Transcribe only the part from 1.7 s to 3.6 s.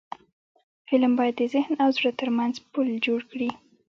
او زړه ترمنځ پل جوړ کړي